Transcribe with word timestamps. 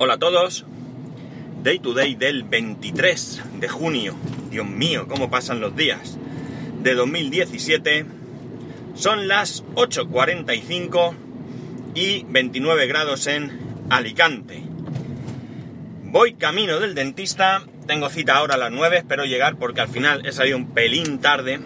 Hola 0.00 0.14
a 0.14 0.18
todos. 0.18 0.64
Day 1.64 1.80
to 1.80 1.92
day 1.92 2.14
del 2.14 2.44
23 2.44 3.42
de 3.58 3.68
junio. 3.68 4.14
Dios 4.48 4.64
mío, 4.64 5.08
cómo 5.08 5.28
pasan 5.28 5.58
los 5.58 5.74
días. 5.74 6.16
De 6.84 6.94
2017. 6.94 8.06
Son 8.94 9.26
las 9.26 9.64
8.45 9.74 11.16
y 11.96 12.24
29 12.28 12.86
grados 12.86 13.26
en 13.26 13.58
Alicante. 13.90 14.62
Voy 16.04 16.34
camino 16.34 16.78
del 16.78 16.94
dentista. 16.94 17.64
Tengo 17.88 18.08
cita 18.08 18.36
ahora 18.36 18.54
a 18.54 18.58
las 18.58 18.70
9. 18.70 18.98
Espero 18.98 19.24
llegar 19.24 19.56
porque 19.56 19.80
al 19.80 19.88
final 19.88 20.24
he 20.24 20.30
salido 20.30 20.58
un 20.58 20.74
pelín 20.74 21.18
tarde. 21.18 21.58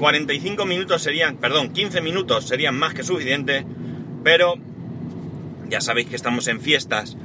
45 0.00 0.66
minutos 0.66 1.00
serían, 1.00 1.36
perdón, 1.36 1.72
15 1.72 2.00
minutos 2.00 2.48
serían 2.48 2.76
más 2.76 2.92
que 2.92 3.04
suficiente. 3.04 3.64
Pero 4.24 4.56
ya 5.68 5.80
sabéis 5.80 6.08
que 6.08 6.16
estamos 6.16 6.48
en 6.48 6.60
fiestas 6.60 7.16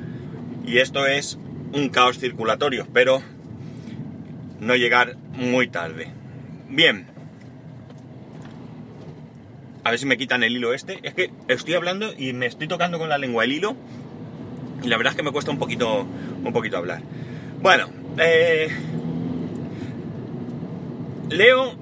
y 0.68 0.80
esto 0.80 1.08
es 1.08 1.40
un 1.74 1.89
caos 1.89 2.20
circulatorio. 2.20 2.84
Espero 2.84 3.24
no 4.60 4.75
llegar 4.75 5.16
muy 5.34 5.68
tarde. 5.68 6.10
Bien. 6.70 7.08
A 9.84 9.92
ver 9.92 10.00
si 10.00 10.06
me 10.06 10.18
quitan 10.18 10.44
el 10.44 10.56
hilo 10.56 10.74
este. 10.74 11.00
Es 11.04 11.14
que 11.14 11.32
estoy 11.48 11.75
hablando 11.75 12.14
y 12.18 12.34
me 12.34 12.46
estoy 12.46 12.68
tocando 12.68 13.00
con 13.00 13.08
la 13.10 13.18
lengua 13.18 13.46
el 13.46 13.54
hilo. 13.54 13.75
Y 14.84 14.88
la 14.88 14.98
verdad 14.98 15.14
es 15.14 15.18
que 15.18 15.24
me 15.24 15.32
cuesta 15.32 15.50
un 15.50 15.58
poquito, 15.58 16.06
un 16.44 16.54
poquito 16.54 16.78
hablar. 16.78 17.02
Bueno, 17.61 17.88
eh, 18.20 18.68
leo 21.30 21.74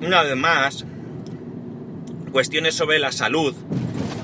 una 0.00 0.22
vez 0.22 0.36
más 0.36 0.86
cuestiones 2.32 2.74
sobre 2.74 2.98
la 2.98 3.12
salud 3.12 3.54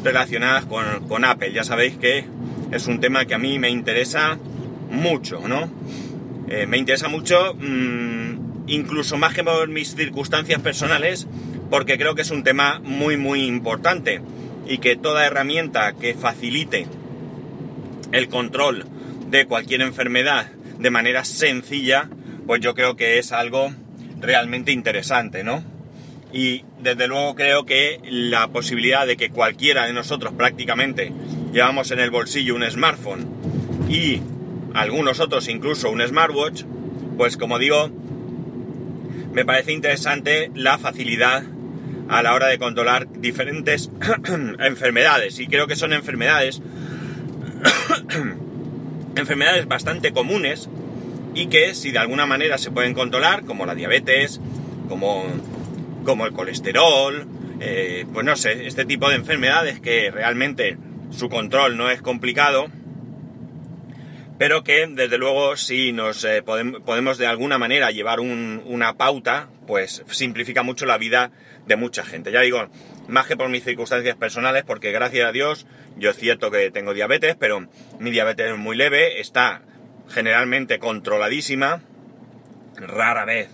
relacionadas 0.05 0.65
con, 0.65 1.25
Apple. 1.25 1.53
Ya 1.53 1.65
sabéis 1.65 1.97
que 1.97 2.25
es 2.73 2.87
un 2.87 3.01
tema 3.01 3.25
que 3.25 3.35
a 3.35 3.39
mí 3.39 3.59
me 3.59 3.71
interesa 3.71 4.39
mucho, 4.91 5.47
¿no? 5.47 5.71
Eh, 6.49 6.67
me 6.67 6.79
interesa 6.79 7.09
mucho, 7.09 7.55
mmm, 7.55 8.67
incluso 8.67 9.17
más 9.17 9.35
que 9.35 9.45
por 9.45 9.69
mis 9.69 9.95
circunstancias 9.95 10.61
personales, 10.61 11.27
porque 11.71 11.99
creo 11.99 12.15
que 12.15 12.23
es 12.23 12.31
un 12.31 12.45
tema 12.45 12.81
muy, 12.85 13.17
muy 13.17 13.45
importante 13.45 14.21
y 14.69 14.79
que 14.79 14.97
toda 14.97 15.27
herramienta 15.27 15.93
que 15.95 16.15
facilite 16.15 16.87
el 18.13 18.29
control 18.29 18.85
de 19.29 19.47
cualquier 19.47 19.81
enfermedad 19.83 20.51
de 20.79 20.91
manera 20.91 21.25
sencilla, 21.25 22.09
pues 22.47 22.61
yo 22.61 22.75
creo 22.75 22.97
que 22.97 23.19
es 23.19 23.33
algo 23.33 23.73
realmente 24.21 24.73
interesante, 24.73 25.43
¿no? 25.43 25.65
Y 26.33 26.65
desde 26.81 27.09
luego 27.09 27.35
creo 27.35 27.65
que 27.65 28.01
la 28.05 28.49
posibilidad 28.49 29.07
de 29.07 29.17
que 29.17 29.31
cualquiera 29.31 29.87
de 29.87 29.93
nosotros 29.93 30.33
prácticamente 30.35 31.13
llevamos 31.53 31.91
en 31.91 32.01
el 32.01 32.11
bolsillo 32.11 32.55
un 32.55 32.69
smartphone 32.71 33.27
y 33.89 34.21
algunos 34.75 35.21
otros 35.21 35.49
incluso 35.49 35.91
un 35.91 36.01
smartwatch, 36.07 36.65
pues 37.17 37.37
como 37.37 37.59
digo, 37.59 37.91
me 39.33 39.45
parece 39.45 39.73
interesante 39.73 40.51
la 40.55 40.79
facilidad 40.79 41.45
a 42.09 42.23
la 42.23 42.35
hora 42.35 42.47
de 42.47 42.59
controlar 42.59 43.09
diferentes 43.21 43.91
enfermedades. 44.61 45.39
Y 45.41 45.47
creo 45.47 45.67
que 45.67 45.77
son 45.77 45.93
enfermedades, 45.93 46.63
enfermedades 49.17 49.67
bastante 49.67 50.13
comunes 50.13 50.69
y 51.35 51.49
que 51.49 51.75
si 51.75 51.91
de 51.91 51.99
alguna 51.99 52.27
manera 52.27 52.59
se 52.59 52.71
pueden 52.71 52.95
controlar, 52.95 53.45
como 53.45 53.67
la 53.67 53.75
diabetes, 53.75 54.41
como, 54.89 55.25
como 56.05 56.27
el 56.27 56.33
colesterol, 56.33 57.27
eh, 57.61 58.07
pues 58.13 58.25
no 58.25 58.37
sé, 58.37 58.67
este 58.67 58.85
tipo 58.85 59.09
de 59.09 59.17
enfermedades 59.17 59.81
que 59.81 60.11
realmente 60.11 60.79
su 61.11 61.29
control 61.29 61.77
no 61.77 61.91
es 61.91 62.03
complicado, 62.03 62.67
pero 64.39 64.65
que 64.65 64.87
desde 64.87 65.19
luego 65.19 65.57
si 65.57 65.93
nos 65.93 66.25
eh, 66.25 66.43
podemos, 66.43 67.19
de 67.19 67.27
alguna 67.27 67.59
manera 67.59 67.91
llevar 67.91 68.21
un, 68.21 68.63
una 68.67 68.95
pauta, 68.95 69.49
pues 69.67 70.05
simplifica 70.11 70.63
mucho 70.63 70.87
la 70.87 70.99
vida 70.99 71.31
de 71.67 71.77
mucha 71.77 72.05
gente. 72.05 72.33
Ya 72.33 72.41
digo, 72.41 72.69
más 73.09 73.27
que 73.27 73.37
por 73.37 73.49
mis 73.49 73.65
circunstancias 73.65 74.17
personales, 74.17 74.65
porque 74.65 74.93
gracias 74.93 75.29
a 75.29 75.33
Dios 75.33 75.67
yo 75.97 76.11
es 76.11 76.17
cierto 76.17 76.51
que 76.51 76.71
tengo 76.71 76.93
diabetes, 76.93 77.37
pero 77.39 77.67
mi 77.99 78.11
diabetes 78.11 78.53
es 78.53 78.59
muy 78.59 78.77
leve, 78.77 79.21
está 79.21 79.63
generalmente 80.09 80.79
controladísima, 80.79 81.83
rara 82.77 83.25
vez 83.25 83.49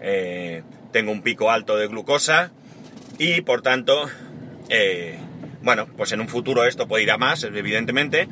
eh, 0.00 0.62
tengo 0.92 1.12
un 1.12 1.22
pico 1.22 1.50
alto 1.50 1.76
de 1.76 1.88
glucosa 1.88 2.52
y 3.18 3.40
por 3.42 3.62
tanto, 3.62 4.08
eh, 4.68 5.18
bueno, 5.62 5.86
pues 5.96 6.12
en 6.12 6.20
un 6.20 6.28
futuro 6.28 6.64
esto 6.64 6.88
puede 6.88 7.02
ir 7.02 7.10
a 7.10 7.18
más, 7.18 7.44
evidentemente, 7.44 8.28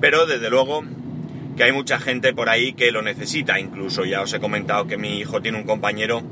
pero 0.00 0.26
desde 0.26 0.50
luego 0.50 0.82
que 1.56 1.64
hay 1.64 1.72
mucha 1.72 1.98
gente 1.98 2.32
por 2.32 2.48
ahí 2.48 2.72
que 2.72 2.90
lo 2.90 3.02
necesita, 3.02 3.60
incluso 3.60 4.04
ya 4.04 4.22
os 4.22 4.32
he 4.32 4.40
comentado 4.40 4.86
que 4.86 4.96
mi 4.96 5.18
hijo 5.18 5.42
tiene 5.42 5.58
un 5.58 5.64
compañero 5.64 6.22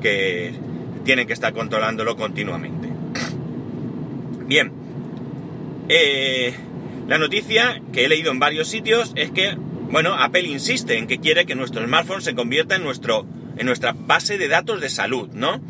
que 0.00 0.54
tiene 1.04 1.26
que 1.26 1.32
estar 1.32 1.52
controlándolo 1.52 2.16
continuamente. 2.16 2.88
Bien, 4.46 4.72
eh, 5.88 6.54
la 7.08 7.18
noticia 7.18 7.82
que 7.92 8.04
he 8.04 8.08
leído 8.08 8.30
en 8.30 8.38
varios 8.38 8.68
sitios 8.68 9.12
es 9.16 9.30
que, 9.32 9.54
bueno, 9.90 10.14
Apple 10.14 10.42
insiste 10.42 10.96
en 10.96 11.06
que 11.06 11.18
quiere 11.18 11.44
que 11.44 11.54
nuestro 11.54 11.84
smartphone 11.84 12.22
se 12.22 12.34
convierta 12.34 12.76
en, 12.76 12.84
nuestro, 12.84 13.26
en 13.56 13.66
nuestra 13.66 13.92
base 13.92 14.38
de 14.38 14.48
datos 14.48 14.80
de 14.80 14.88
salud, 14.88 15.28
¿no? 15.32 15.60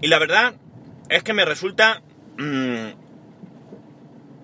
Y 0.00 0.08
la 0.08 0.18
verdad 0.18 0.54
es 1.08 1.22
que 1.22 1.32
me 1.32 1.44
resulta 1.44 2.02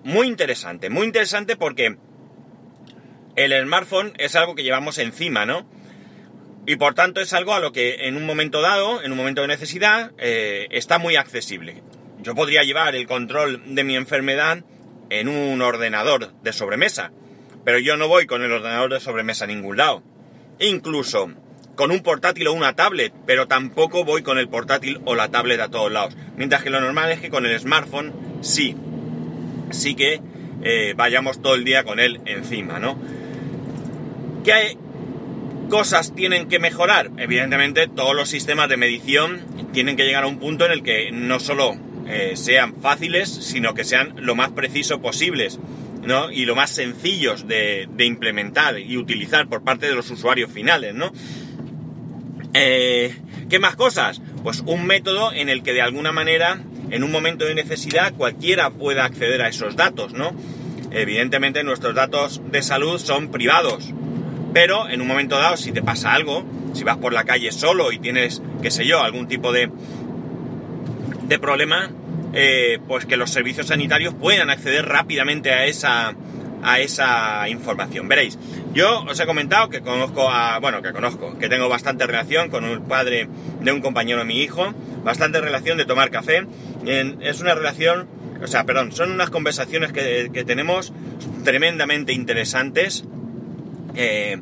muy 0.03 0.27
interesante, 0.27 0.89
muy 0.89 1.05
interesante 1.05 1.55
porque 1.55 1.97
el 3.35 3.63
smartphone 3.63 4.13
es 4.17 4.35
algo 4.35 4.55
que 4.55 4.63
llevamos 4.63 4.97
encima, 4.97 5.45
¿no? 5.45 5.69
Y 6.65 6.75
por 6.75 6.95
tanto 6.95 7.21
es 7.21 7.33
algo 7.33 7.53
a 7.53 7.59
lo 7.59 7.71
que 7.71 8.07
en 8.07 8.17
un 8.17 8.25
momento 8.25 8.61
dado, 8.61 9.01
en 9.01 9.11
un 9.11 9.17
momento 9.17 9.41
de 9.41 9.47
necesidad, 9.47 10.11
eh, 10.17 10.67
está 10.71 10.97
muy 10.97 11.15
accesible. 11.15 11.81
Yo 12.19 12.35
podría 12.35 12.63
llevar 12.63 12.95
el 12.95 13.07
control 13.07 13.73
de 13.73 13.83
mi 13.83 13.95
enfermedad 13.95 14.63
en 15.09 15.29
un 15.29 15.61
ordenador 15.61 16.33
de 16.41 16.51
sobremesa, 16.53 17.11
pero 17.63 17.79
yo 17.79 17.95
no 17.95 18.07
voy 18.07 18.25
con 18.25 18.43
el 18.43 18.51
ordenador 18.51 18.91
de 18.91 18.99
sobremesa 18.99 19.45
a 19.45 19.47
ningún 19.47 19.77
lado. 19.77 20.03
Incluso 20.59 21.31
con 21.77 21.91
un 21.91 22.01
portátil 22.01 22.47
o 22.47 22.53
una 22.53 22.73
tablet, 22.73 23.13
pero 23.25 23.47
tampoco 23.47 24.03
voy 24.03 24.23
con 24.23 24.39
el 24.39 24.49
portátil 24.49 24.99
o 25.05 25.15
la 25.15 25.29
tablet 25.29 25.61
a 25.61 25.69
todos 25.69 25.91
lados. 25.91 26.17
Mientras 26.35 26.63
que 26.63 26.71
lo 26.71 26.81
normal 26.81 27.11
es 27.11 27.21
que 27.21 27.29
con 27.29 27.45
el 27.45 27.57
smartphone 27.57 28.13
sí, 28.41 28.75
sí 29.69 29.93
que 29.93 30.19
eh, 30.63 30.95
vayamos 30.97 31.39
todo 31.41 31.53
el 31.53 31.63
día 31.63 31.83
con 31.83 31.99
él 31.99 32.19
encima, 32.25 32.79
¿no? 32.79 32.97
¿Qué 34.43 34.75
cosas 35.69 36.15
tienen 36.15 36.49
que 36.49 36.57
mejorar? 36.57 37.11
Evidentemente 37.17 37.87
todos 37.87 38.15
los 38.15 38.27
sistemas 38.27 38.69
de 38.69 38.77
medición 38.77 39.45
tienen 39.71 39.95
que 39.95 40.03
llegar 40.03 40.23
a 40.23 40.27
un 40.27 40.39
punto 40.39 40.65
en 40.65 40.71
el 40.71 40.81
que 40.81 41.11
no 41.11 41.39
solo 41.39 41.77
eh, 42.07 42.31
sean 42.35 42.73
fáciles, 42.81 43.29
sino 43.29 43.75
que 43.75 43.83
sean 43.83 44.15
lo 44.17 44.35
más 44.35 44.49
preciso 44.49 44.99
posibles. 44.99 45.59
¿no? 46.03 46.31
y 46.31 46.45
lo 46.45 46.55
más 46.55 46.69
sencillos 46.69 47.49
de, 47.49 47.85
de, 47.91 48.05
implementar 48.05 48.79
y 48.79 48.95
utilizar 48.95 49.49
por 49.49 49.65
parte 49.65 49.87
de 49.87 49.95
los 49.95 50.09
usuarios 50.09 50.49
finales, 50.49 50.93
¿no? 50.93 51.11
Eh, 52.59 53.15
¿Qué 53.49 53.59
más 53.59 53.75
cosas? 53.75 54.19
Pues 54.41 54.63
un 54.65 54.87
método 54.87 55.31
en 55.31 55.47
el 55.47 55.61
que 55.61 55.73
de 55.73 55.83
alguna 55.83 56.11
manera, 56.11 56.59
en 56.89 57.03
un 57.03 57.11
momento 57.11 57.45
de 57.45 57.53
necesidad, 57.53 58.13
cualquiera 58.13 58.71
pueda 58.71 59.05
acceder 59.05 59.43
a 59.43 59.47
esos 59.47 59.75
datos, 59.75 60.13
¿no? 60.13 60.31
Evidentemente 60.89 61.63
nuestros 61.63 61.93
datos 61.93 62.41
de 62.51 62.63
salud 62.63 62.97
son 62.97 63.29
privados, 63.29 63.93
pero 64.53 64.89
en 64.89 65.01
un 65.01 65.07
momento 65.07 65.37
dado, 65.37 65.55
si 65.55 65.71
te 65.71 65.83
pasa 65.83 66.13
algo, 66.13 66.45
si 66.73 66.83
vas 66.83 66.97
por 66.97 67.13
la 67.13 67.25
calle 67.25 67.51
solo 67.51 67.91
y 67.91 67.99
tienes, 67.99 68.41
qué 68.63 68.71
sé 68.71 68.87
yo, 68.87 69.03
algún 69.03 69.27
tipo 69.27 69.51
de, 69.53 69.69
de 71.27 71.39
problema, 71.39 71.91
eh, 72.33 72.79
pues 72.87 73.05
que 73.05 73.17
los 73.17 73.29
servicios 73.29 73.67
sanitarios 73.67 74.15
puedan 74.15 74.49
acceder 74.49 74.85
rápidamente 74.85 75.51
a 75.51 75.65
esa, 75.65 76.15
a 76.67 76.79
esa 76.79 77.47
información. 77.47 78.09
Veréis, 78.09 78.37
yo 78.73 79.03
os 79.03 79.17
he 79.19 79.25
comentado 79.25 79.69
que 79.69 79.81
conozco 79.81 80.29
a, 80.29 80.59
bueno, 80.59 80.81
que 80.81 80.91
conozco, 80.91 81.37
que 81.39 81.47
tengo 81.47 81.69
bastante 81.69 82.05
relación 82.05 82.49
con 82.49 82.65
un 82.65 82.87
padre 82.87 83.29
de 83.61 83.71
un 83.71 83.79
compañero 83.79 84.19
de 84.19 84.25
mi 84.25 84.41
hijo, 84.41 84.73
bastante 85.03 85.39
relación 85.39 85.77
de 85.77 85.85
tomar 85.85 86.11
café. 86.11 86.45
Es 86.85 87.39
una 87.39 87.55
relación, 87.55 88.07
o 88.43 88.47
sea, 88.47 88.65
perdón, 88.65 88.91
son 88.91 89.11
unas 89.11 89.29
conversaciones 89.29 89.93
que, 89.93 90.29
que 90.33 90.43
tenemos 90.43 90.91
tremendamente 91.45 92.11
interesantes. 92.11 93.05
Eh, 93.95 94.37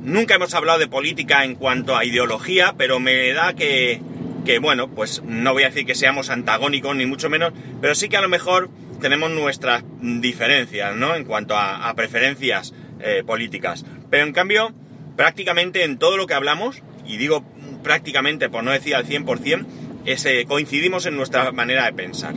nunca 0.00 0.36
hemos 0.36 0.54
hablado 0.54 0.78
de 0.78 0.86
política 0.86 1.44
en 1.44 1.56
cuanto 1.56 1.96
a 1.96 2.04
ideología, 2.04 2.74
pero 2.78 3.00
me 3.00 3.32
da 3.32 3.54
que, 3.54 4.00
que, 4.44 4.60
bueno, 4.60 4.88
pues 4.88 5.22
no 5.24 5.52
voy 5.52 5.64
a 5.64 5.70
decir 5.70 5.86
que 5.86 5.96
seamos 5.96 6.30
antagónicos 6.30 6.94
ni 6.94 7.06
mucho 7.06 7.28
menos, 7.28 7.52
pero 7.80 7.96
sí 7.96 8.08
que 8.08 8.16
a 8.16 8.20
lo 8.20 8.28
mejor 8.28 8.70
tenemos 9.02 9.30
nuestras 9.30 9.84
diferencias, 10.00 10.96
¿no? 10.96 11.14
En 11.14 11.24
cuanto 11.24 11.54
a, 11.56 11.92
preferencias 11.94 12.72
eh, 13.00 13.22
políticas. 13.26 13.84
Pero 14.08 14.24
en 14.24 14.32
cambio, 14.32 14.72
prácticamente 15.16 15.84
en 15.84 15.98
todo 15.98 16.16
lo 16.16 16.26
que 16.26 16.34
hablamos, 16.34 16.82
y 17.04 17.18
digo 17.18 17.44
prácticamente 17.82 18.48
por 18.48 18.64
no 18.64 18.70
decir 18.70 18.94
al 18.94 19.06
100%, 19.06 19.66
ese, 20.06 20.46
coincidimos 20.46 21.06
en 21.06 21.16
nuestra 21.16 21.52
manera 21.52 21.84
de 21.84 21.92
pensar. 21.92 22.34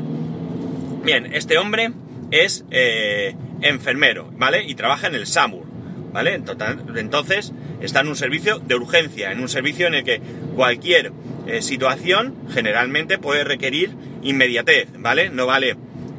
Bien, 1.04 1.34
este 1.34 1.58
hombre 1.58 1.92
es 2.32 2.66
eh, 2.72 3.36
enfermero, 3.62 4.30
¿vale? 4.34 4.64
Y 4.64 4.76
trabaja 4.76 5.08
en 5.08 5.16
el 5.16 5.28
SAMUR, 5.28 5.66
¿vale? 6.12 6.34
Entonces 6.34 7.54
está 7.82 8.02
en 8.02 8.08
un 8.08 8.16
servicio 8.16 8.60
de 8.60 8.76
urgencia, 8.76 9.32
en 9.32 9.40
un 9.40 9.50
servicio 9.50 9.88
en 9.88 9.96
el 9.96 10.04
que 10.04 10.22
cualquier 10.56 11.12
eh, 11.48 11.62
situación 11.62 12.36
generalmente 12.52 13.18
puede 13.18 13.44
requerir 13.44 13.92
inmediatez, 14.24 14.90
¿vale? 14.98 15.30
No 15.30 15.46
vale 15.46 15.76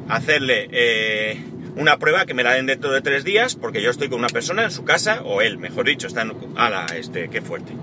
hacerle 0.09 0.67
eh, 0.71 1.37
una 1.75 1.97
prueba 1.97 2.25
que 2.25 2.33
me 2.33 2.43
la 2.43 2.53
den 2.53 2.65
dentro 2.65 2.91
de 2.91 3.01
tres 3.01 3.23
días 3.23 3.55
porque 3.55 3.81
yo 3.81 3.91
estoy 3.91 4.09
con 4.09 4.19
una 4.19 4.29
persona 4.29 4.63
en 4.63 4.71
su 4.71 4.83
casa, 4.83 5.21
o 5.23 5.41
él, 5.41 5.57
mejor 5.57 5.85
dicho, 5.85 6.07
está 6.07 6.21
en... 6.21 6.33
¡Hala! 6.55 6.85
Este, 6.95 7.29
qué 7.29 7.41
fuerte. 7.41 7.73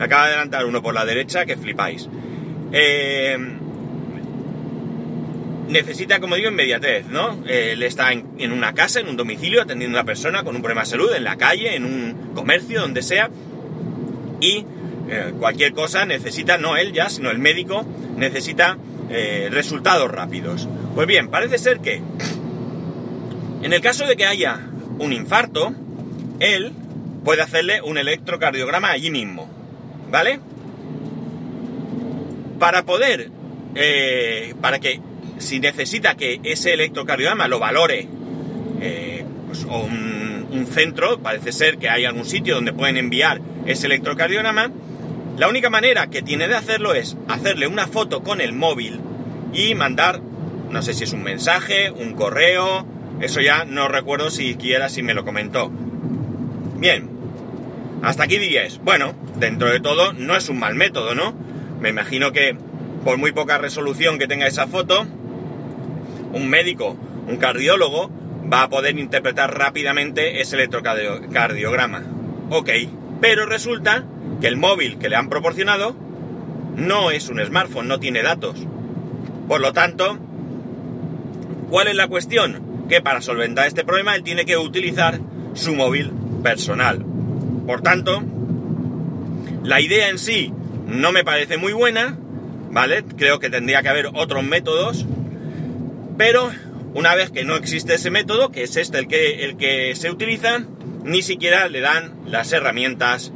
Acaba 0.00 0.26
de 0.26 0.34
adelantar 0.34 0.66
uno 0.66 0.82
por 0.82 0.94
la 0.94 1.04
derecha 1.04 1.46
que 1.46 1.56
flipáis. 1.56 2.08
Eh, 2.72 3.36
necesita, 5.68 6.20
como 6.20 6.36
digo, 6.36 6.50
inmediatez, 6.50 7.06
¿no? 7.06 7.42
Él 7.46 7.82
está 7.82 8.12
en, 8.12 8.52
una 8.52 8.74
casa, 8.74 9.00
en 9.00 9.08
un 9.08 9.16
domicilio, 9.16 9.62
atendiendo 9.62 9.98
a 9.98 10.02
una 10.02 10.06
persona 10.06 10.42
con 10.42 10.56
un 10.56 10.62
problema 10.62 10.82
de 10.82 10.90
salud, 10.90 11.14
en 11.14 11.24
la 11.24 11.36
calle, 11.36 11.74
en 11.74 11.84
un 11.84 12.32
comercio, 12.34 12.80
donde 12.80 13.02
sea, 13.02 13.30
y 14.40 14.64
eh, 15.08 15.32
cualquier 15.38 15.72
cosa 15.72 16.06
necesita, 16.06 16.58
no 16.58 16.76
él 16.76 16.92
ya, 16.92 17.08
sino 17.08 17.30
el 17.30 17.38
médico, 17.38 17.86
necesita 18.16 18.78
eh, 19.16 19.48
resultados 19.48 20.10
rápidos. 20.10 20.68
Pues 20.94 21.06
bien, 21.06 21.28
parece 21.28 21.58
ser 21.58 21.78
que 21.78 22.02
en 23.62 23.72
el 23.72 23.80
caso 23.80 24.06
de 24.06 24.16
que 24.16 24.26
haya 24.26 24.60
un 24.98 25.12
infarto, 25.12 25.72
él 26.40 26.72
puede 27.24 27.40
hacerle 27.40 27.80
un 27.80 27.96
electrocardiograma 27.96 28.90
allí 28.90 29.10
mismo, 29.10 29.48
¿vale? 30.10 30.40
Para 32.58 32.82
poder, 32.82 33.30
eh, 33.76 34.52
para 34.60 34.80
que 34.80 35.00
si 35.38 35.60
necesita 35.60 36.16
que 36.16 36.40
ese 36.42 36.74
electrocardiograma 36.74 37.46
lo 37.46 37.60
valore 37.60 38.08
eh, 38.80 39.24
pues, 39.46 39.64
un, 39.64 40.66
centro, 40.72 41.20
parece 41.20 41.52
ser 41.52 41.78
que 41.78 41.88
hay 41.88 42.04
algún 42.04 42.24
sitio 42.24 42.56
donde 42.56 42.72
pueden 42.72 42.96
enviar 42.96 43.40
ese 43.66 43.86
electrocardiograma, 43.86 44.72
la 45.36 45.48
única 45.48 45.68
manera 45.68 46.08
que 46.08 46.22
tiene 46.22 46.46
de 46.46 46.54
hacerlo 46.54 46.94
es 46.94 47.16
hacerle 47.28 47.66
una 47.66 47.88
foto 47.88 48.22
con 48.22 48.40
el 48.40 48.52
móvil 48.52 49.00
y 49.52 49.74
mandar, 49.74 50.20
no 50.70 50.80
sé 50.82 50.94
si 50.94 51.04
es 51.04 51.12
un 51.12 51.22
mensaje, 51.22 51.90
un 51.90 52.14
correo, 52.14 52.86
eso 53.20 53.40
ya 53.40 53.64
no 53.64 53.88
recuerdo 53.88 54.30
siquiera 54.30 54.88
si 54.88 55.02
me 55.02 55.14
lo 55.14 55.24
comentó. 55.24 55.70
Bien, 56.76 57.10
hasta 58.02 58.24
aquí 58.24 58.38
diríais, 58.38 58.78
bueno, 58.78 59.14
dentro 59.36 59.70
de 59.70 59.80
todo 59.80 60.12
no 60.12 60.36
es 60.36 60.48
un 60.48 60.58
mal 60.58 60.74
método, 60.74 61.14
¿no? 61.14 61.34
Me 61.80 61.88
imagino 61.88 62.32
que 62.32 62.56
por 63.04 63.18
muy 63.18 63.32
poca 63.32 63.58
resolución 63.58 64.18
que 64.18 64.28
tenga 64.28 64.46
esa 64.46 64.66
foto, 64.66 65.06
un 66.32 66.48
médico, 66.48 66.96
un 67.28 67.36
cardiólogo, 67.38 68.10
va 68.52 68.62
a 68.62 68.68
poder 68.68 68.98
interpretar 68.98 69.56
rápidamente 69.56 70.40
ese 70.40 70.56
electrocardiograma. 70.56 72.02
Ok, 72.50 72.70
pero 73.24 73.46
resulta 73.46 74.04
que 74.42 74.48
el 74.48 74.58
móvil 74.58 74.98
que 74.98 75.08
le 75.08 75.16
han 75.16 75.30
proporcionado 75.30 75.96
no 76.76 77.10
es 77.10 77.30
un 77.30 77.42
smartphone, 77.42 77.88
no 77.88 77.98
tiene 77.98 78.22
datos. 78.22 78.54
Por 79.48 79.62
lo 79.62 79.72
tanto, 79.72 80.18
¿cuál 81.70 81.88
es 81.88 81.94
la 81.94 82.06
cuestión? 82.06 82.84
Que 82.86 83.00
para 83.00 83.22
solventar 83.22 83.66
este 83.66 83.82
problema 83.82 84.14
él 84.14 84.24
tiene 84.24 84.44
que 84.44 84.58
utilizar 84.58 85.20
su 85.54 85.74
móvil 85.74 86.12
personal. 86.42 87.02
Por 87.66 87.80
tanto, 87.80 88.22
la 89.62 89.80
idea 89.80 90.10
en 90.10 90.18
sí 90.18 90.52
no 90.86 91.10
me 91.10 91.24
parece 91.24 91.56
muy 91.56 91.72
buena, 91.72 92.18
¿vale? 92.72 93.04
Creo 93.16 93.38
que 93.38 93.48
tendría 93.48 93.80
que 93.80 93.88
haber 93.88 94.10
otros 94.12 94.44
métodos 94.44 95.06
pero 96.16 96.50
una 96.94 97.14
vez 97.14 97.30
que 97.30 97.44
no 97.44 97.56
existe 97.56 97.94
ese 97.94 98.10
método, 98.10 98.50
que 98.50 98.62
es 98.62 98.76
este 98.76 98.98
el 98.98 99.08
que, 99.08 99.44
el 99.44 99.56
que 99.56 99.96
se 99.96 100.10
utiliza, 100.10 100.64
ni 101.04 101.22
siquiera 101.22 101.68
le 101.68 101.80
dan 101.80 102.14
las 102.26 102.52
herramientas 102.52 103.32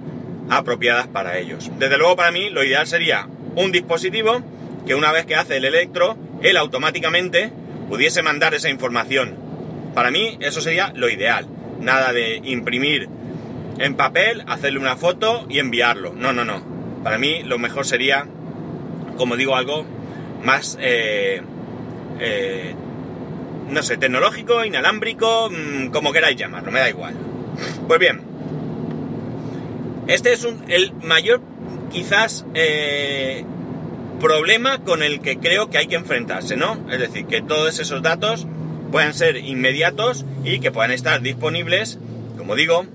apropiadas 0.51 1.07
para 1.07 1.39
ellos. 1.39 1.71
Desde 1.79 1.99
luego 1.99 2.17
para 2.17 2.33
mí 2.33 2.51
lo 2.51 2.65
ideal 2.65 2.87
sería 2.87 3.29
un 3.55 3.71
dispositivo 3.71 4.43
que 4.87 4.95
una 4.95 5.13
vez 5.13 5.27
que 5.27 5.37
hace 5.37 5.59
el 5.59 5.67
electro, 5.67 6.17
él 6.43 6.57
automáticamente 6.57 7.53
pudiese 7.89 8.23
mandar 8.23 8.55
esa 8.55 8.71
información. 8.71 9.37
Para 9.95 10.11
mí 10.11 10.39
eso 10.41 10.61
sería 10.61 10.93
lo 10.95 11.09
ideal. 11.09 11.47
Nada 11.81 12.13
de 12.13 12.41
imprimir 12.43 13.09
en 13.79 13.95
papel, 13.95 14.43
hacerle 14.47 14.79
una 14.79 14.97
foto 14.97 15.47
y 15.49 15.59
enviarlo. 15.59 16.15
No, 16.15 16.33
no, 16.33 16.45
no. 16.45 16.65
Para 17.05 17.19
mí 17.19 17.43
lo 17.45 17.59
mejor 17.59 17.87
sería, 17.87 18.27
como 19.17 19.37
digo, 19.37 19.57
algo 19.57 19.85
más... 20.43 20.79
Eh, 20.81 21.43
eh, 22.21 22.75
no 23.69 23.83
sé, 23.83 23.99
tecnológico, 23.99 24.65
inalámbrico, 24.65 25.51
mm, 25.51 25.89
como 25.89 26.11
queráis 26.11 26.37
llamarlo, 26.37 26.73
me 26.73 26.81
da 26.81 26.89
igual. 26.89 27.15
Pues 27.87 28.01
bien, 28.01 28.23
este 30.09 30.33
es 30.33 30.45
un, 30.45 30.65
el 30.69 30.93
mayor, 30.95 31.41
quizás, 31.91 32.47
eh, 32.55 33.45
problema 34.19 34.83
con 34.83 35.03
el 35.03 35.21
que 35.21 35.39
creo 35.39 35.71
que 35.71 35.79
hay 35.79 35.87
que 35.87 35.97
enfrentarse, 35.97 36.57
¿no? 36.57 36.87
Es 36.91 36.99
decir, 36.99 37.27
que 37.27 37.41
todos 37.41 37.79
esos 37.79 38.03
datos 38.03 38.47
puedan 38.91 39.15
ser 39.15 39.37
inmediatos 39.37 40.25
y 40.45 40.61
que 40.61 40.73
puedan 40.73 40.91
estar 40.91 41.21
disponibles, 41.21 41.99
como 42.37 42.55
digo, 42.55 42.87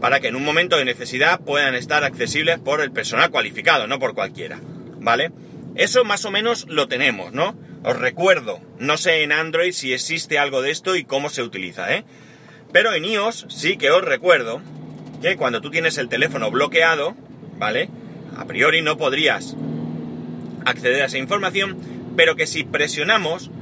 para 0.00 0.20
que 0.20 0.28
en 0.28 0.36
un 0.36 0.44
momento 0.44 0.76
de 0.76 0.84
necesidad 0.84 1.40
puedan 1.40 1.74
estar 1.74 2.04
accesibles 2.04 2.58
por 2.58 2.80
el 2.80 2.92
personal 2.92 3.30
cualificado, 3.30 3.86
no 3.86 3.98
por 3.98 4.14
cualquiera, 4.14 4.60
¿vale? 5.00 5.32
Eso 5.74 6.04
más 6.04 6.24
o 6.24 6.30
menos 6.30 6.66
lo 6.68 6.88
tenemos, 6.88 7.32
¿no? 7.32 7.56
Os 7.82 7.98
recuerdo, 7.98 8.60
no 8.78 8.96
sé 8.96 9.22
en 9.22 9.32
Android 9.32 9.72
si 9.72 9.92
existe 9.92 10.38
algo 10.38 10.62
de 10.62 10.70
esto 10.70 10.96
y 10.96 11.04
cómo 11.04 11.30
se 11.30 11.42
utiliza, 11.42 11.94
¿eh? 11.94 12.04
Pero 12.74 12.92
en 12.92 13.04
iOS 13.04 13.46
sí 13.50 13.76
que 13.76 13.92
os 13.92 14.02
recuerdo 14.02 14.60
que 15.22 15.36
cuando 15.36 15.60
tú 15.60 15.70
tienes 15.70 15.96
el 15.96 16.08
teléfono 16.08 16.50
bloqueado, 16.50 17.14
¿vale? 17.56 17.88
A 18.36 18.46
priori 18.46 18.82
no 18.82 18.98
podrías 18.98 19.56
acceder 20.64 21.02
a 21.02 21.06
esa 21.06 21.18
información, 21.18 21.78
pero 22.16 22.34
que 22.34 22.48
si 22.48 22.64
presionamos 22.64 23.52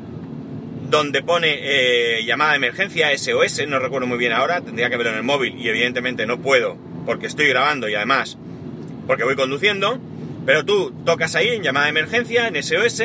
donde 0.88 1.22
pone 1.22 1.58
eh, 1.60 2.24
llamada 2.24 2.52
de 2.52 2.56
emergencia 2.56 3.10
SOS, 3.14 3.68
no 3.68 3.78
recuerdo 3.80 4.06
muy 4.06 4.16
bien 4.16 4.32
ahora, 4.32 4.62
tendría 4.62 4.88
que 4.88 4.96
verlo 4.96 5.12
en 5.12 5.18
el 5.18 5.24
móvil 5.24 5.58
y 5.58 5.68
evidentemente 5.68 6.24
no 6.24 6.40
puedo 6.40 6.78
porque 7.04 7.26
estoy 7.26 7.48
grabando 7.48 7.90
y 7.90 7.94
además 7.94 8.38
porque 9.06 9.24
voy 9.24 9.36
conduciendo, 9.36 10.00
pero 10.46 10.64
tú 10.64 10.90
tocas 11.04 11.36
ahí 11.36 11.48
en 11.48 11.62
llamada 11.62 11.84
de 11.84 11.90
emergencia, 11.90 12.48
en 12.48 12.62
SOS, 12.62 13.02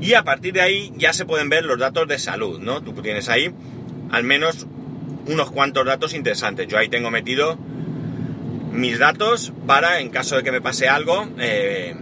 y 0.00 0.14
a 0.14 0.22
partir 0.22 0.52
de 0.52 0.60
ahí 0.60 0.92
ya 0.96 1.12
se 1.12 1.24
pueden 1.24 1.48
ver 1.48 1.64
los 1.64 1.80
datos 1.80 2.06
de 2.06 2.20
salud, 2.20 2.60
¿no? 2.60 2.84
Tú 2.84 2.92
tienes 3.02 3.28
ahí 3.28 3.52
al 4.12 4.22
menos 4.22 4.68
unos 5.30 5.50
cuantos 5.50 5.86
datos 5.86 6.14
interesantes. 6.14 6.66
Yo 6.68 6.78
ahí 6.78 6.88
tengo 6.88 7.10
metido 7.10 7.56
mis 8.72 8.98
datos 8.98 9.52
para, 9.66 10.00
en 10.00 10.10
caso 10.10 10.36
de 10.36 10.42
que 10.42 10.52
me 10.52 10.60
pase 10.60 10.88
algo, 10.88 11.28
eh, 11.38 11.94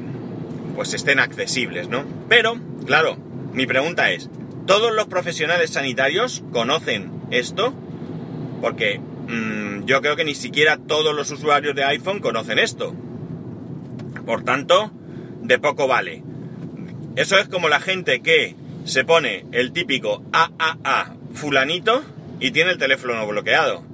pues 0.75 0.95
estén 0.95 1.19
accesibles, 1.19 1.89
¿no? 1.89 2.05
Pero, 2.29 2.57
claro, 2.87 3.17
mi 3.53 3.67
pregunta 3.67 4.11
es, 4.11 4.31
¿todos 4.67 4.93
los 4.95 5.07
profesionales 5.07 5.71
sanitarios 5.71 6.43
conocen 6.53 7.11
esto? 7.31 7.75
Porque 8.61 9.01
mmm, 9.01 9.85
yo 9.85 10.01
creo 10.01 10.17
que 10.17 10.25
ni 10.25 10.35
siquiera 10.35 10.79
todos 10.79 11.15
los 11.15 11.31
usuarios 11.31 11.75
de 11.75 11.85
iPhone 11.85 12.21
conocen 12.21 12.59
esto. 12.59 12.95
Por 14.27 14.45
tanto, 14.45 14.91
de 15.43 15.59
poco 15.59 15.87
vale. 15.87 16.23
Eso 17.17 17.39
es 17.39 17.49
como 17.49 17.69
la 17.69 17.81
gente 17.81 18.21
que 18.21 18.55
se 18.85 19.05
pone 19.05 19.47
el 19.53 19.73
típico 19.73 20.23
AAA 20.33 21.17
fulanito 21.35 22.05
y 22.41 22.51
tiene 22.51 22.73
el 22.73 22.79
teléfono 22.79 23.27
bloqueado. 23.27 23.85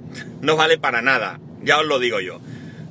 No 0.41 0.55
vale 0.55 0.77
para 0.77 1.01
nada, 1.01 1.39
ya 1.61 1.79
os 1.79 1.85
lo 1.85 1.99
digo 1.99 2.19
yo. 2.19 2.39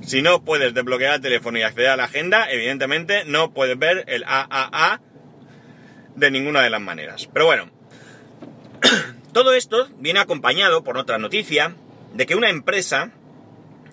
Si 0.03 0.21
no 0.21 0.45
puedes 0.45 0.75
desbloquear 0.75 1.15
el 1.15 1.21
teléfono 1.21 1.59
y 1.59 1.63
acceder 1.63 1.89
a 1.89 1.97
la 1.97 2.05
agenda, 2.05 2.51
evidentemente 2.51 3.25
no 3.25 3.53
puedes 3.53 3.79
ver 3.79 4.05
el 4.07 4.25
AAA 4.25 5.01
de 6.17 6.31
ninguna 6.31 6.63
de 6.63 6.71
las 6.71 6.81
maneras. 6.81 7.29
Pero 7.33 7.47
bueno, 7.47 7.71
todo 9.33 9.55
esto 9.55 9.89
viene 9.99 10.21
acompañado 10.21 10.85
por 10.85 10.99
otra 10.99 11.19
noticia 11.19 11.75
de 12.13 12.27
que 12.27 12.35
una 12.35 12.51
empresa, 12.51 13.13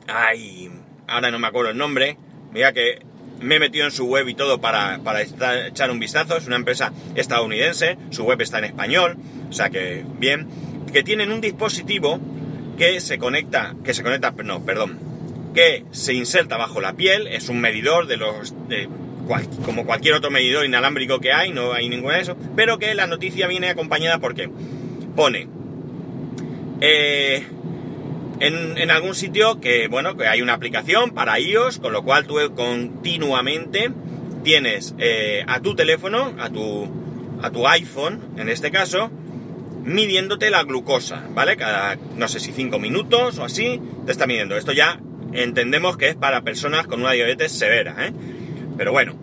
ay, 0.07 0.69
ahora 1.07 1.31
no 1.31 1.39
me 1.39 1.47
acuerdo 1.47 1.71
el 1.71 1.77
nombre, 1.77 2.17
mira 2.51 2.73
que 2.73 3.01
me 3.39 3.55
he 3.55 3.59
metido 3.59 3.85
en 3.85 3.91
su 3.91 4.05
web 4.05 4.27
y 4.27 4.35
todo 4.35 4.61
para, 4.61 4.99
echar 5.67 5.91
un 5.91 5.99
vistazo. 5.99 6.37
Es 6.37 6.47
una 6.47 6.55
empresa 6.55 6.93
estadounidense, 7.15 7.97
su 8.11 8.23
web 8.23 8.41
está 8.41 8.59
en 8.59 8.65
español, 8.65 9.17
o 9.49 9.53
sea 9.53 9.69
que 9.69 10.05
bien, 10.19 10.47
que 10.91 11.03
tienen 11.03 11.31
un 11.31 11.41
dispositivo 11.41 12.19
que 12.77 12.99
se 12.99 13.17
conecta, 13.17 13.75
que 13.83 13.93
se 13.93 14.03
conecta, 14.03 14.31
no, 14.43 14.65
perdón, 14.65 14.99
que 15.53 15.85
se 15.91 16.13
inserta 16.13 16.57
bajo 16.57 16.81
la 16.81 16.93
piel, 16.93 17.27
es 17.27 17.49
un 17.49 17.59
medidor 17.61 18.07
de 18.07 18.17
los, 18.17 18.53
como 19.65 19.85
cualquier 19.85 20.15
otro 20.15 20.31
medidor 20.31 20.65
inalámbrico 20.65 21.19
que 21.19 21.31
hay, 21.31 21.51
no 21.51 21.73
hay 21.73 21.89
ninguno 21.89 22.13
de 22.13 22.21
eso, 22.21 22.37
pero 22.55 22.79
que 22.79 22.93
la 22.95 23.07
noticia 23.07 23.47
viene 23.47 23.69
acompañada 23.69 24.19
porque 24.19 24.49
pone, 25.15 25.47
eh, 26.81 27.45
en, 28.39 28.89
algún 28.89 29.13
sitio 29.13 29.59
que, 29.59 29.87
bueno, 29.87 30.17
que 30.17 30.27
hay 30.27 30.41
una 30.41 30.53
aplicación 30.53 31.11
para 31.11 31.39
iOS, 31.39 31.77
con 31.77 31.93
lo 31.93 32.03
cual 32.03 32.25
tú 32.25 32.37
continuamente 32.55 33.91
tienes 34.43 34.95
eh, 34.97 35.43
a 35.47 35.59
tu 35.59 35.75
teléfono, 35.75 36.33
a 36.39 36.49
tu, 36.49 36.89
a 37.41 37.51
tu 37.51 37.67
iPhone, 37.67 38.21
en 38.37 38.49
este 38.49 38.71
caso, 38.71 39.11
midiéndote 39.83 40.49
la 40.49 40.63
glucosa, 40.63 41.23
¿vale? 41.33 41.57
Cada, 41.57 41.97
no 42.15 42.27
sé 42.27 42.39
si 42.39 42.51
5 42.51 42.79
minutos 42.79 43.39
o 43.39 43.43
así, 43.43 43.81
te 44.05 44.11
está 44.11 44.27
midiendo. 44.27 44.55
Esto 44.57 44.71
ya 44.71 44.99
entendemos 45.33 45.97
que 45.97 46.09
es 46.09 46.15
para 46.15 46.41
personas 46.41 46.87
con 46.87 47.01
una 47.01 47.11
diabetes 47.11 47.51
severa, 47.51 47.95
¿eh? 47.99 48.13
Pero 48.77 48.91
bueno, 48.91 49.15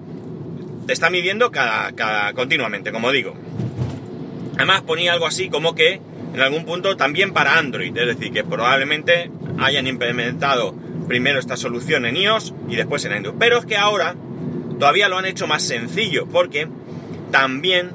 te 0.87 0.93
está 0.93 1.11
midiendo 1.11 1.51
cada, 1.51 1.93
cada, 1.93 2.33
continuamente, 2.33 2.93
como 2.93 3.13
digo. 3.13 3.35
Además 4.57 4.83
ponía 4.83 5.13
algo 5.13 5.27
así 5.27 5.49
como 5.49 5.75
que 5.75 6.01
en 6.35 6.41
algún 6.41 6.65
punto 6.65 6.97
también 6.97 7.33
para 7.33 7.59
Android, 7.59 7.97
es 7.97 8.07
decir, 8.07 8.33
que 8.33 8.45
probablemente 8.45 9.31
hayan 9.59 9.87
implementado 9.87 10.75
primero 11.07 11.39
esta 11.39 11.57
solución 11.57 12.07
en 12.07 12.17
iOS 12.17 12.55
y 12.69 12.77
después 12.77 13.05
en 13.05 13.13
Android. 13.13 13.37
Pero 13.39 13.59
es 13.59 13.67
que 13.67 13.77
ahora 13.77 14.15
todavía 14.79 15.09
lo 15.09 15.19
han 15.19 15.27
hecho 15.27 15.47
más 15.47 15.63
sencillo 15.63 16.27
porque 16.27 16.69
también 17.31 17.91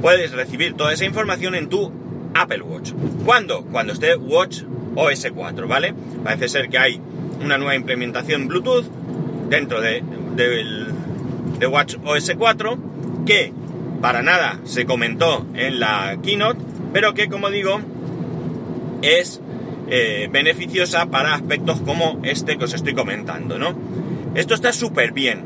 puedes 0.00 0.32
recibir 0.32 0.74
toda 0.74 0.92
esa 0.92 1.04
información 1.04 1.54
en 1.54 1.68
tu 1.68 1.92
Apple 2.34 2.62
Watch. 2.62 2.92
¿Cuándo? 3.24 3.64
Cuando 3.64 3.92
esté 3.92 4.16
Watch 4.16 4.62
OS 4.94 5.28
4, 5.34 5.68
¿vale? 5.68 5.94
Parece 6.24 6.48
ser 6.48 6.68
que 6.68 6.78
hay 6.78 7.00
una 7.42 7.58
nueva 7.58 7.74
implementación 7.74 8.48
Bluetooth 8.48 8.86
dentro 9.48 9.80
de, 9.80 10.02
de 11.58 11.66
Watch 11.66 11.96
OS 12.04 12.32
4 12.36 12.78
que 13.26 13.52
para 14.00 14.22
nada 14.22 14.60
se 14.64 14.86
comentó 14.86 15.46
en 15.54 15.80
la 15.80 16.18
keynote, 16.22 16.60
pero 16.92 17.14
que 17.14 17.28
como 17.28 17.50
digo 17.50 17.80
es 19.02 19.40
eh, 19.88 20.28
beneficiosa 20.30 21.06
para 21.06 21.34
aspectos 21.34 21.80
como 21.80 22.20
este 22.24 22.58
que 22.58 22.64
os 22.64 22.74
estoy 22.74 22.94
comentando, 22.94 23.58
¿no? 23.58 23.74
Esto 24.34 24.54
está 24.54 24.72
súper 24.72 25.12
bien, 25.12 25.44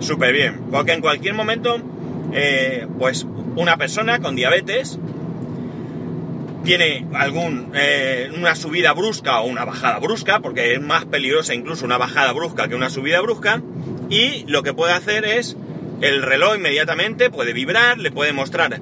súper 0.00 0.32
bien, 0.32 0.60
porque 0.70 0.92
en 0.92 1.00
cualquier 1.00 1.34
momento, 1.34 1.78
eh, 2.32 2.86
pues 2.98 3.26
una 3.56 3.76
persona 3.76 4.20
con 4.20 4.36
diabetes 4.36 4.98
tiene 6.64 7.06
algún 7.14 7.72
eh, 7.74 8.30
una 8.36 8.54
subida 8.54 8.92
brusca 8.92 9.40
o 9.40 9.46
una 9.46 9.64
bajada 9.64 9.98
brusca, 9.98 10.40
porque 10.40 10.74
es 10.74 10.80
más 10.80 11.06
peligrosa 11.06 11.54
incluso 11.54 11.84
una 11.84 11.98
bajada 11.98 12.32
brusca 12.32 12.68
que 12.68 12.74
una 12.74 12.90
subida 12.90 13.20
brusca, 13.20 13.62
y 14.08 14.44
lo 14.46 14.62
que 14.62 14.74
puede 14.74 14.92
hacer 14.92 15.24
es 15.24 15.56
el 16.00 16.22
reloj 16.22 16.56
inmediatamente 16.56 17.30
puede 17.30 17.52
vibrar, 17.52 17.98
le 17.98 18.10
puede 18.10 18.32
mostrar 18.32 18.80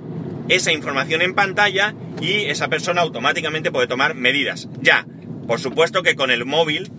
esa 0.48 0.72
información 0.72 1.22
en 1.22 1.34
pantalla 1.34 1.94
y 2.20 2.44
esa 2.44 2.68
persona 2.68 3.02
automáticamente 3.02 3.70
puede 3.70 3.86
tomar 3.86 4.14
medidas. 4.14 4.68
Ya, 4.80 5.06
por 5.46 5.60
supuesto 5.60 6.02
que 6.02 6.16
con 6.16 6.30
el 6.30 6.44
móvil 6.44 6.90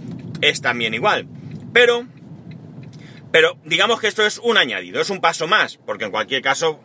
es 0.41 0.61
también 0.61 0.93
igual, 0.93 1.27
pero 1.73 2.05
pero 3.31 3.57
digamos 3.63 3.99
que 3.99 4.07
esto 4.07 4.25
es 4.25 4.39
un 4.39 4.57
añadido, 4.57 4.99
es 4.99 5.09
un 5.09 5.21
paso 5.21 5.47
más, 5.47 5.77
porque 5.85 6.05
en 6.05 6.11
cualquier 6.11 6.41
caso 6.41 6.79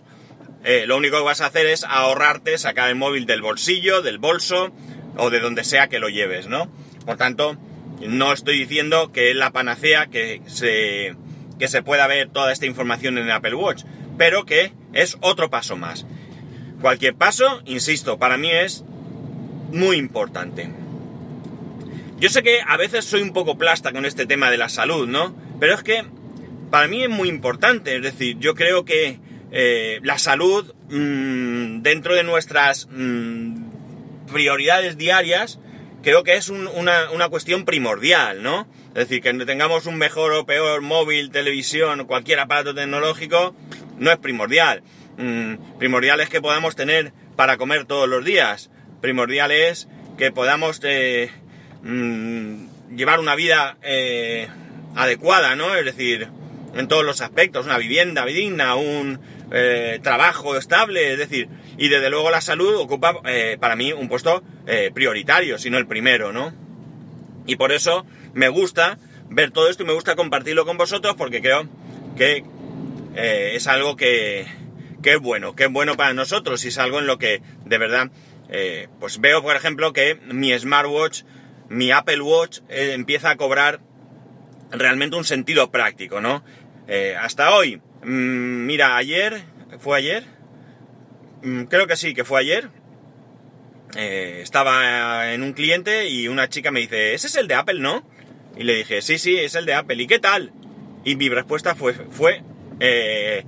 eh, 0.64 0.86
lo 0.86 0.96
único 0.96 1.18
que 1.18 1.24
vas 1.24 1.40
a 1.40 1.46
hacer 1.46 1.66
es 1.66 1.84
ahorrarte, 1.84 2.56
sacar 2.58 2.88
el 2.88 2.96
móvil 2.96 3.26
del 3.26 3.42
bolsillo, 3.42 4.02
del 4.02 4.18
bolso 4.18 4.72
o 5.16 5.30
de 5.30 5.40
donde 5.40 5.62
sea 5.62 5.88
que 5.88 5.98
lo 5.98 6.08
lleves, 6.08 6.48
¿no? 6.48 6.70
Por 7.04 7.16
tanto, 7.16 7.56
no 8.00 8.32
estoy 8.32 8.58
diciendo 8.58 9.12
que 9.12 9.30
es 9.30 9.36
la 9.36 9.52
panacea 9.52 10.06
que 10.06 10.40
se, 10.46 11.14
que 11.58 11.68
se 11.68 11.82
pueda 11.82 12.06
ver 12.06 12.30
toda 12.30 12.52
esta 12.52 12.66
información 12.66 13.18
en 13.18 13.24
el 13.24 13.30
Apple 13.30 13.54
Watch, 13.54 13.84
pero 14.16 14.44
que 14.46 14.72
es 14.92 15.18
otro 15.20 15.50
paso 15.50 15.76
más. 15.76 16.06
Cualquier 16.80 17.14
paso, 17.14 17.62
insisto, 17.66 18.18
para 18.18 18.36
mí 18.36 18.50
es 18.50 18.84
muy 19.70 19.96
importante. 19.96 20.70
Yo 22.18 22.30
sé 22.30 22.42
que 22.42 22.60
a 22.66 22.76
veces 22.76 23.04
soy 23.04 23.22
un 23.22 23.32
poco 23.32 23.58
plasta 23.58 23.92
con 23.92 24.04
este 24.04 24.24
tema 24.24 24.50
de 24.50 24.56
la 24.56 24.68
salud, 24.68 25.06
¿no? 25.06 25.34
Pero 25.60 25.74
es 25.74 25.82
que 25.82 26.04
para 26.70 26.88
mí 26.88 27.02
es 27.02 27.10
muy 27.10 27.28
importante, 27.28 27.96
es 27.96 28.02
decir, 28.02 28.38
yo 28.38 28.54
creo 28.54 28.84
que 28.84 29.18
eh, 29.56 30.00
la 30.02 30.18
salud 30.18 30.74
mmm, 30.90 31.80
dentro 31.82 32.16
de 32.16 32.24
nuestras 32.24 32.88
mmm, 32.90 33.54
prioridades 34.30 34.98
diarias 34.98 35.60
creo 36.02 36.24
que 36.24 36.34
es 36.34 36.48
un, 36.48 36.66
una, 36.66 37.10
una, 37.12 37.28
cuestión 37.28 37.64
primordial, 37.64 38.42
¿no? 38.42 38.66
Es 38.88 39.08
decir, 39.08 39.22
que 39.22 39.32
tengamos 39.46 39.86
un 39.86 39.96
mejor 39.96 40.32
o 40.32 40.44
peor 40.44 40.82
móvil, 40.82 41.30
televisión 41.30 42.04
cualquier 42.06 42.40
aparato 42.40 42.74
tecnológico 42.74 43.54
no 43.96 44.10
es 44.10 44.18
primordial. 44.18 44.82
Mm, 45.18 45.78
primordial 45.78 46.20
es 46.20 46.28
que 46.28 46.40
podamos 46.40 46.74
tener 46.74 47.12
para 47.36 47.56
comer 47.56 47.84
todos 47.86 48.08
los 48.08 48.24
días. 48.24 48.70
Primordial 49.00 49.52
es 49.52 49.88
que 50.18 50.32
podamos 50.32 50.80
eh, 50.82 51.30
mm, 51.82 52.94
llevar 52.96 53.20
una 53.20 53.36
vida 53.36 53.78
eh, 53.82 54.48
adecuada, 54.96 55.54
¿no? 55.54 55.74
Es 55.76 55.84
decir, 55.84 56.28
en 56.76 56.88
todos 56.88 57.04
los 57.04 57.20
aspectos, 57.20 57.66
una 57.66 57.78
vivienda 57.78 58.24
digna, 58.24 58.74
un 58.74 59.20
eh, 59.52 60.00
trabajo 60.02 60.56
estable, 60.56 61.12
es 61.12 61.18
decir, 61.18 61.48
y 61.78 61.88
desde 61.88 62.10
luego 62.10 62.30
la 62.30 62.40
salud 62.40 62.74
ocupa 62.76 63.20
eh, 63.24 63.56
para 63.60 63.76
mí 63.76 63.92
un 63.92 64.08
puesto 64.08 64.42
eh, 64.66 64.90
prioritario, 64.92 65.58
si 65.58 65.70
no 65.70 65.78
el 65.78 65.86
primero, 65.86 66.32
¿no? 66.32 66.52
Y 67.46 67.56
por 67.56 67.72
eso 67.72 68.06
me 68.32 68.48
gusta 68.48 68.98
ver 69.28 69.50
todo 69.50 69.68
esto 69.68 69.82
y 69.82 69.86
me 69.86 69.92
gusta 69.92 70.16
compartirlo 70.16 70.64
con 70.64 70.76
vosotros 70.76 71.14
porque 71.16 71.40
creo 71.40 71.68
que 72.16 72.44
es 73.16 73.68
algo 73.68 73.94
que, 73.94 74.46
que, 75.02 75.12
es 75.12 75.20
bueno, 75.20 75.54
que 75.54 75.64
es 75.64 75.70
bueno 75.70 75.96
para 75.96 76.14
nosotros 76.14 76.64
y 76.64 76.68
es 76.68 76.78
algo 76.78 76.98
en 76.98 77.06
lo 77.06 77.18
que 77.18 77.42
de 77.64 77.78
verdad, 77.78 78.10
pues 78.98 79.20
veo 79.20 79.40
por 79.40 79.54
ejemplo 79.54 79.92
que 79.92 80.16
mi 80.16 80.56
smartwatch, 80.58 81.22
mi 81.68 81.92
Apple 81.92 82.22
Watch 82.22 82.60
empieza 82.68 83.30
a 83.30 83.36
cobrar 83.36 83.80
realmente 84.72 85.16
un 85.16 85.24
sentido 85.24 85.70
práctico, 85.70 86.20
¿no? 86.20 86.42
Hasta 87.18 87.54
hoy 87.54 87.80
Mm, 88.04 88.66
mira, 88.66 88.96
ayer, 88.96 89.40
¿fue 89.78 89.96
ayer? 89.96 90.24
Mm, 91.42 91.64
creo 91.64 91.86
que 91.86 91.96
sí, 91.96 92.12
que 92.12 92.24
fue 92.24 92.40
ayer. 92.40 92.68
Eh, 93.96 94.40
estaba 94.42 95.32
en 95.32 95.42
un 95.42 95.52
cliente 95.52 96.08
y 96.08 96.28
una 96.28 96.48
chica 96.48 96.70
me 96.70 96.80
dice, 96.80 97.14
ese 97.14 97.28
es 97.28 97.36
el 97.36 97.48
de 97.48 97.54
Apple, 97.54 97.80
¿no? 97.80 98.06
Y 98.56 98.64
le 98.64 98.74
dije, 98.74 99.00
sí, 99.00 99.18
sí, 99.18 99.36
es 99.36 99.54
el 99.54 99.64
de 99.64 99.74
Apple. 99.74 100.02
¿Y 100.02 100.06
qué 100.06 100.18
tal? 100.18 100.52
Y 101.04 101.16
mi 101.16 101.28
respuesta 101.28 101.74
fue, 101.74 101.94
fue 101.94 102.42
eh, 102.80 103.44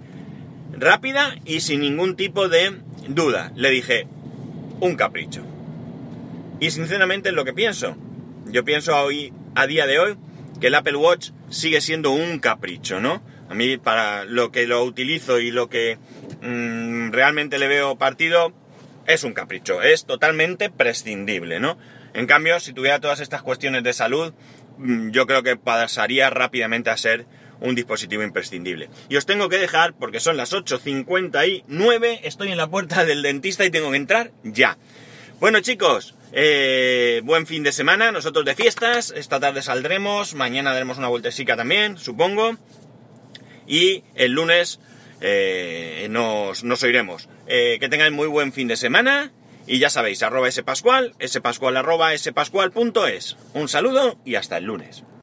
rápida 0.73 1.37
y 1.45 1.61
sin 1.61 1.81
ningún 1.81 2.17
tipo 2.17 2.49
de 2.49 2.81
duda. 3.09 3.53
Le 3.55 3.71
dije, 3.71 4.07
un 4.81 4.97
capricho. 4.97 5.43
Y 6.61 6.71
sinceramente 6.71 7.31
lo 7.33 7.45
que 7.45 7.53
pienso. 7.53 7.97
Yo 8.47 8.65
pienso 8.65 8.97
hoy, 8.97 9.35
a 9.55 9.67
día 9.67 9.87
de 9.87 9.99
hoy, 9.99 10.17
que 10.61 10.69
el 10.69 10.75
Apple 10.75 10.97
Watch 10.97 11.31
sigue 11.51 11.81
siendo 11.81 12.11
un 12.11 12.39
capricho, 12.39 13.01
¿no? 13.01 13.23
A 13.49 13.55
mí, 13.55 13.77
para 13.77 14.25
lo 14.25 14.51
que 14.51 14.67
lo 14.67 14.83
utilizo 14.83 15.39
y 15.39 15.51
lo 15.51 15.69
que 15.69 15.99
mmm, 16.43 17.11
realmente 17.13 17.59
le 17.59 17.69
veo 17.69 17.97
partido, 17.97 18.53
es 19.07 19.25
un 19.25 19.35
capricho, 19.35 19.83
es 19.83 20.05
totalmente 20.05 20.71
prescindible, 20.71 21.61
¿no? 21.61 21.79
En 22.15 22.27
cambio, 22.27 22.59
si 22.61 22.73
tuviera 22.73 23.01
todas 23.01 23.21
estas 23.21 23.43
cuestiones 23.43 23.85
de 23.85 23.93
salud, 23.93 24.33
mmm, 24.79 25.11
yo 25.11 25.27
creo 25.27 25.43
que 25.43 25.57
pasaría 25.57 26.31
rápidamente 26.31 26.91
a 26.91 26.97
ser 26.97 27.27
un 27.61 27.75
dispositivo 27.75 28.23
imprescindible. 28.23 28.91
Y 29.09 29.17
os 29.17 29.27
tengo 29.27 29.49
que 29.49 29.59
dejar 29.59 29.95
porque 29.95 30.21
son 30.21 30.37
las 30.37 30.53
8.59, 30.53 32.21
estoy 32.23 32.51
en 32.51 32.57
la 32.57 32.69
puerta 32.69 33.05
del 33.05 33.23
dentista 33.23 33.65
y 33.65 33.71
tengo 33.71 33.91
que 33.91 33.97
entrar 33.97 34.33
ya. 34.43 34.77
Bueno 35.39 35.61
chicos, 35.61 36.15
eh, 36.33 37.21
buen 37.23 37.47
fin 37.47 37.63
de 37.63 37.71
semana, 37.71 38.11
nosotros 38.11 38.47
de 38.47 38.55
fiestas, 38.55 39.13
esta 39.15 39.39
tarde 39.39 39.61
saldremos, 39.61 40.35
mañana 40.35 40.73
daremos 40.73 40.97
una 40.97 41.09
vueltecita 41.09 41.57
también, 41.57 41.99
supongo 41.99 42.57
y 43.67 44.03
el 44.15 44.33
lunes 44.33 44.81
eh, 45.21 46.07
nos, 46.09 46.65
nos, 46.65 46.83
oiremos. 46.83 47.29
Eh, 47.47 47.77
que 47.79 47.91
tengáis 47.91 48.13
muy 48.13 48.29
buen 48.29 48.55
fin 48.55 48.67
de 48.67 48.79
semana 48.79 49.31
y 49.67 49.79
ya 49.79 49.91
sabéis, 49.91 50.23
arroba 50.23 50.51
spascual, 50.51 51.15
spascual 51.23 51.77
arroba 51.77 52.17
spascual.es. 52.17 53.37
Un 53.53 53.69
saludo 53.69 54.19
y 54.25 54.37
hasta 54.37 54.57
el 54.57 54.65
lunes. 54.65 55.05